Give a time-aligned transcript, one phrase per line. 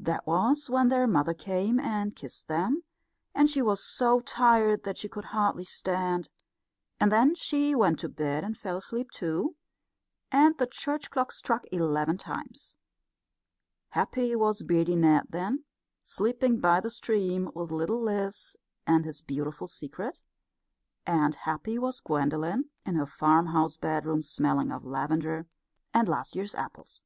[0.00, 2.82] That was when their mother came and kissed them,
[3.36, 6.28] and she was so tired that she could hardly stand;
[6.98, 9.54] and then she went to bed and fell asleep too,
[10.32, 12.78] and the church clock struck eleven times.
[13.90, 15.62] Happy was Beardy Ned then,
[16.02, 18.56] sleeping by the stream, with little Liz
[18.88, 20.20] and his beautiful secret;
[21.06, 25.46] and happy was Gwendolen in her farmhouse bedroom smelling of lavender
[25.94, 27.04] and last year's apples.